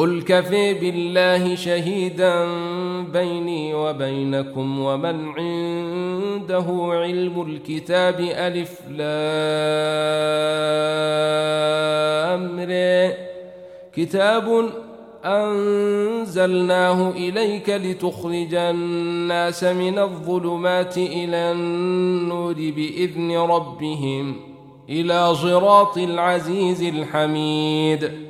[0.00, 2.44] قل كفي بالله شهيدا
[3.02, 9.10] بيني وبينكم ومن عنده علم الكتاب ألف لامر
[13.92, 14.70] كتاب
[15.24, 24.36] أنزلناه إليك لتخرج الناس من الظلمات إلى النور بإذن ربهم
[24.88, 28.29] إلى صراط العزيز الحميد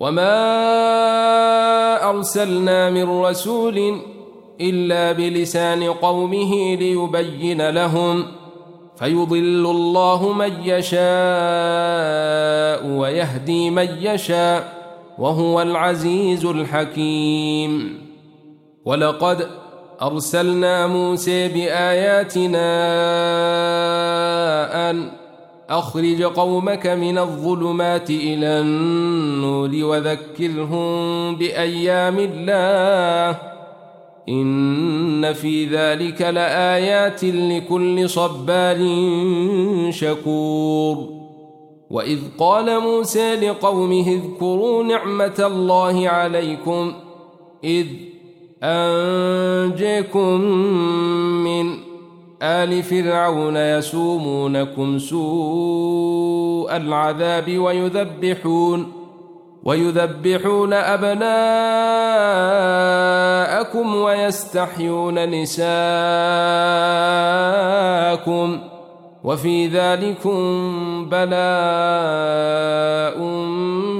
[0.00, 0.40] وما
[2.10, 4.00] ارسلنا من رسول
[4.60, 8.24] الا بلسان قومه ليبين لهم
[8.96, 11.00] فيضل الله من يشاء
[12.86, 14.80] ويهدي من يشاء
[15.18, 18.00] وهو العزيز الحكيم
[18.84, 19.46] ولقد
[20.02, 22.70] ارسلنا موسى باياتنا
[24.90, 25.10] ان
[25.70, 33.38] أخرج قومك من الظلمات إلى النور وذكرهم بأيام الله.
[34.28, 38.78] إن في ذلك لآيات لكل صبار
[39.90, 41.20] شكور.
[41.90, 46.92] وإذ قال موسى لقومه اذكروا نعمة الله عليكم
[47.64, 47.86] إذ
[48.62, 50.40] أنجيكم
[51.44, 51.89] من
[52.42, 58.92] آل فرعون يسومونكم سوء العذاب ويذبحون
[59.64, 61.26] ويذبحون أبناءكم
[63.94, 65.68] ويستحيون نساءكم
[69.24, 70.40] وفي ذلكم
[71.08, 71.40] بلاء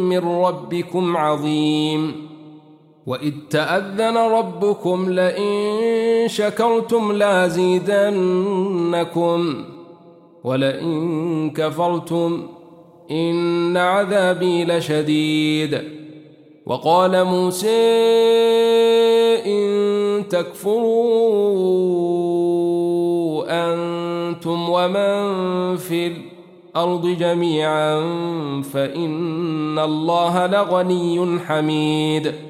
[0.01, 2.31] من ربكم عظيم.
[3.07, 8.15] وإذ تأذن ربكم لئن شكرتم لازيدنكم
[10.45, 12.43] ولئن كفرتم
[13.11, 15.83] إن عذابي لشديد.
[16.67, 17.69] وقال موسى
[19.47, 20.91] إن تكفروا
[23.49, 28.01] أنتم ومن في الأرض جميعا
[28.73, 32.50] فإن الله لغني حميد.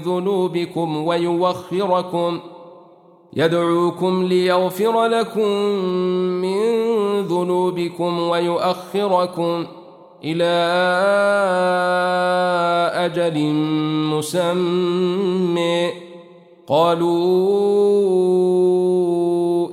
[0.00, 2.40] ذنوبكم ويوخركم
[3.36, 5.48] يدعوكم ليغفر لكم
[6.42, 6.60] من
[7.20, 9.66] ذنوبكم ويؤخركم
[10.24, 10.52] إلى
[13.06, 13.52] أجل
[14.14, 15.90] مسمى
[16.66, 17.16] قالوا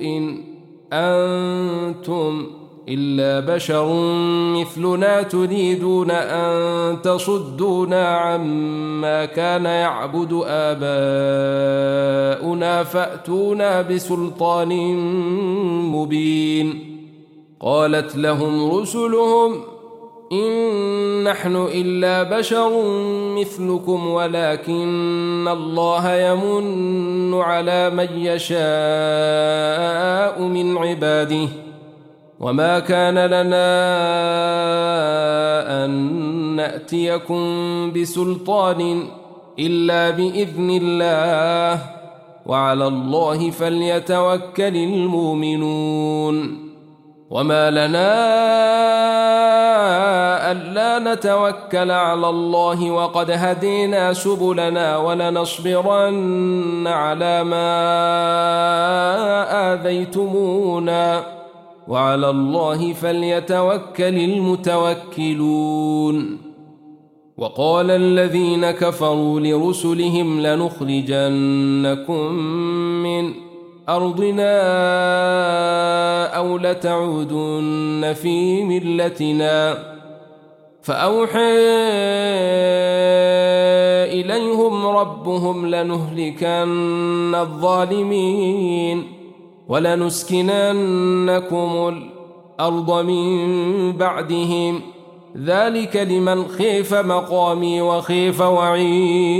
[0.00, 0.44] إن
[0.92, 2.46] أنتم
[2.88, 3.92] إلا بشر
[4.56, 10.84] مثلنا تريدون أن تصدونا عما كان يعبد آباؤنا
[12.84, 14.96] فأتونا بسلطان
[15.92, 16.94] مبين.
[17.60, 19.60] قالت لهم رسلهم
[20.32, 22.82] إن نحن إلا بشر
[23.38, 28.62] مثلكم ولكن الله يمن على من يشاء
[30.42, 31.48] من عباده.
[32.40, 33.84] وما كان لنا
[35.84, 35.90] أن
[36.56, 37.42] نأتيكم
[37.92, 39.08] بسلطان
[39.58, 41.80] إلا بإذن الله
[42.46, 46.64] وعلى الله فليتوكل المؤمنون
[47.30, 48.14] وما لنا
[50.52, 57.74] ألا نتوكل على الله وقد هدينا سبلنا ولنصبرن على ما
[59.74, 61.34] آذيتمونا
[61.88, 65.74] وعلى الله فليتوكل المتوكلون.
[67.36, 72.32] وقال الذين كفروا لرسلهم لنخرجنكم
[73.02, 73.32] من
[73.88, 74.56] أرضنا
[76.36, 79.78] أو لتعودن في ملتنا.
[80.82, 81.52] فأوحى
[84.12, 89.13] إليهم ربهم لنهلكن الظالمين.
[89.68, 94.80] ولنسكننكم الأرض من بعدهم.
[95.44, 99.34] ذلك لمن خيف مقامي وخيف وعيد.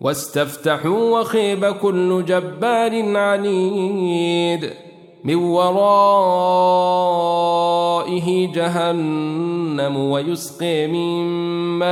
[0.00, 4.70] واستفتحوا وخيب كل جبار عنيد.
[5.24, 5.86] من ورائه
[8.52, 11.24] جهنم ويسقي من
[11.78, 11.86] ماء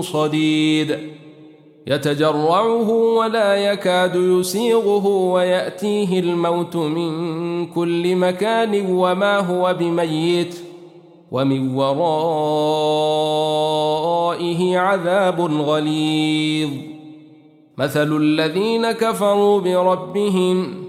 [0.00, 1.13] صديد.
[1.86, 10.56] يتجرعه ولا يكاد يسيغه ويأتيه الموت من كل مكان وما هو بميت
[11.30, 11.98] ومن ورائه
[14.78, 16.70] عذاب غليظ.
[17.78, 20.84] مثل الذين كفروا بربهم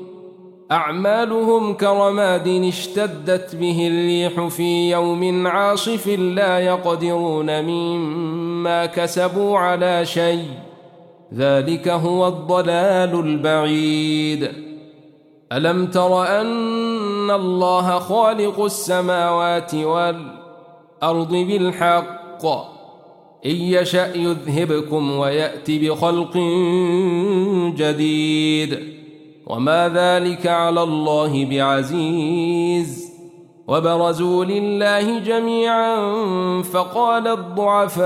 [0.72, 10.46] أعمالهم كرماد اشتدت به الريح في يوم عاصف لا يقدرون مما كسبوا على شيء.
[11.34, 14.52] ذلك هو الضلال البعيد.
[15.52, 22.46] ألم تر أن الله خالق السماوات والأرض بالحق؟
[23.46, 26.38] إن يشأ يذهبكم ويأتي بخلق
[27.78, 28.80] جديد.
[29.48, 33.05] وما ذلك على الله بعزيز.
[33.68, 35.96] وبرزوا لله جميعا
[36.62, 38.06] فقال الضعفاء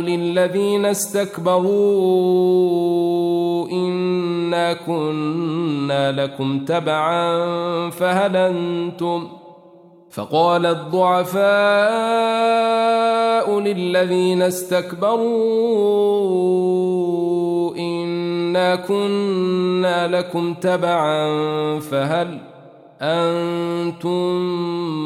[0.00, 1.66] للذين استكبروا
[3.70, 7.50] إنا كنا لكم تبعا
[7.90, 9.28] فهل أنتم
[10.10, 11.46] فقال الضعفاء
[13.60, 15.26] للذين استكبروا
[17.76, 21.28] إنا كنا لكم تبعا
[21.80, 22.55] فهل أنتم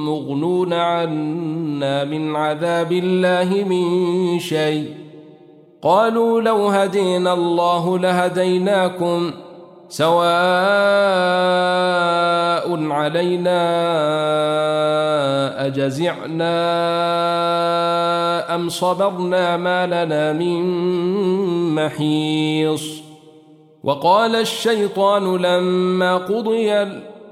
[0.07, 4.95] مغنون عنا من عذاب الله من شيء.
[5.83, 9.31] قالوا لو هدينا الله لهديناكم
[9.89, 10.21] سواء
[12.93, 13.61] علينا
[15.67, 16.55] أجزعنا
[18.55, 20.63] أم صبرنا ما لنا من
[21.75, 23.03] محيص.
[23.85, 26.87] وقال الشيطان لما قضي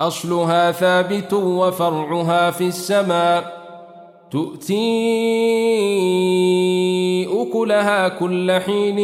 [0.00, 3.58] أصلها ثابت وفرعها في السماء.
[4.30, 4.78] تؤتي
[7.42, 8.96] أكلها كل حين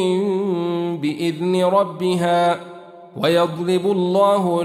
[1.01, 2.61] بإذن ربها
[3.17, 4.63] ويضرب الله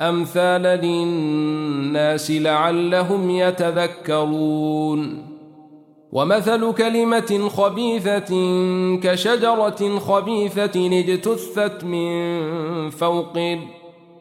[0.00, 5.26] الأمثال للناس لعلهم يتذكرون.
[6.12, 8.34] ومثل كلمة خبيثة
[8.96, 13.75] كشجرة خبيثة اجتثت من فوق الأرض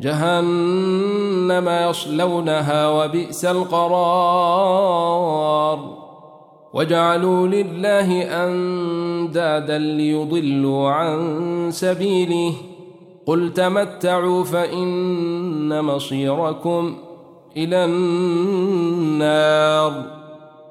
[0.00, 4.78] جهنم يصلونها وبئس القرار.
[6.72, 12.54] وجعلوا لله أندادا ليضلوا عن سبيله.
[13.26, 16.96] قل تمتعوا فإن مصيركم
[17.56, 20.17] إلى النار.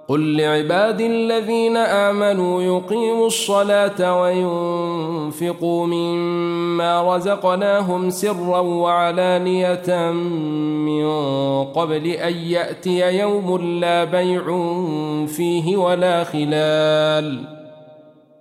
[0.09, 10.11] قل لعباد الذين آمنوا يقيموا الصلاة وينفقوا مما رزقناهم سرا وعلانية
[10.87, 11.07] من
[11.63, 14.43] قبل أن يأتي يوم لا بيع
[15.27, 17.43] فيه ولا خلال.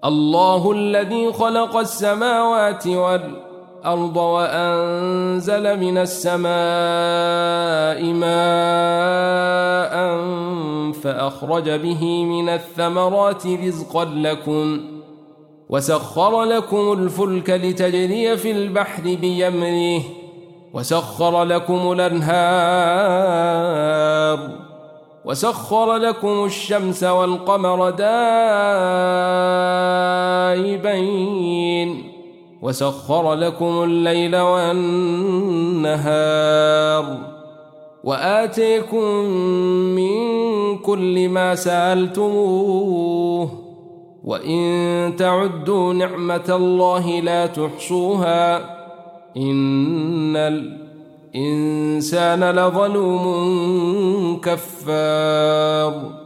[0.04, 3.45] الله الذي خلق السماوات والأرض
[4.16, 6.52] وأنزل من السماء
[8.12, 9.96] ماء
[10.92, 14.80] فأخرج به من الثمرات رزقا لكم
[15.68, 20.02] وسخر لكم الفلك لتجري في البحر بيمره
[20.72, 23.46] وسخر لكم الأنهار
[25.24, 27.90] وسخر لكم الشمس والقمر
[30.56, 32.05] دائبين
[32.66, 35.86] وسخر لكم الليل والنهار
[38.04, 39.04] وآتيكم
[39.94, 40.18] من
[40.78, 43.50] كل ما سألتموه
[44.24, 48.56] وإن تعدوا نعمة الله لا تحصوها
[49.36, 50.36] إن
[51.34, 56.25] الإنسان لظلوم كفار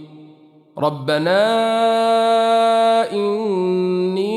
[0.81, 1.41] ربنا
[3.13, 4.31] إني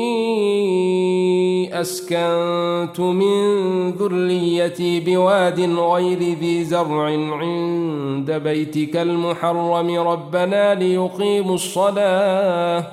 [1.81, 7.05] أسكنت من ذريتي بواد غير ذي زرع
[7.41, 9.89] عند بيتك المحرم.
[10.07, 12.83] ربنا ليقيموا الصلاة.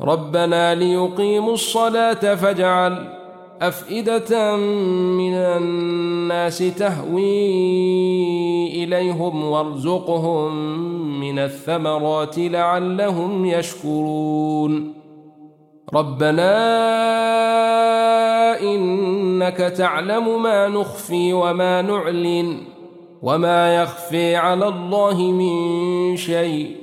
[0.00, 3.15] ربنا ليقيموا الصلاة فاجعل
[3.62, 7.24] أفئدة من الناس تهوي
[8.84, 10.50] إليهم وارزقهم
[11.20, 14.94] من الثمرات لعلهم يشكرون.
[15.94, 16.52] ربنا
[18.60, 22.60] إنك تعلم ما نخفي وما نعلن
[23.22, 26.76] وما يخفي على الله من شيء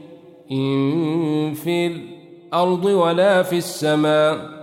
[0.51, 4.62] إن في الأرض ولا في السماء.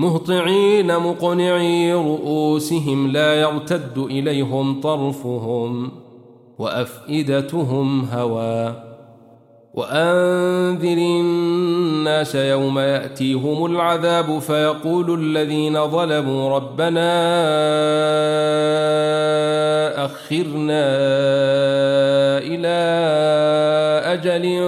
[0.00, 5.90] مهطعين مقنعي رؤوسهم لا يرتد إليهم طرفهم
[6.58, 8.74] وأفئدتهم هوى.
[9.74, 17.10] وأنذر الناس يوم يأتيهم العذاب فيقول الذين ظلموا ربنا
[20.04, 20.84] أخرنا
[22.38, 22.80] إلى
[24.12, 24.60] أجل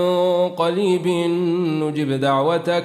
[0.57, 1.07] قريب
[1.83, 2.85] نجب دعوتك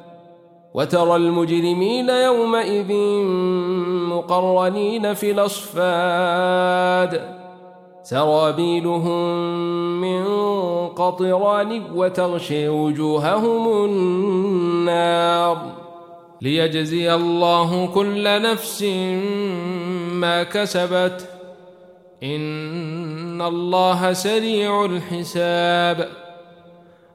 [0.73, 2.93] وترى المجرمين يومئذ
[4.09, 7.21] مقرنين في الأصفاد.
[8.03, 9.21] سرابيلهم
[10.01, 10.25] من
[10.87, 15.57] قطران وتغشي وجوههم النار.
[16.41, 18.83] ليجزي الله كل نفس
[20.11, 21.29] ما كسبت.
[22.23, 26.20] إن الله سريع الحساب.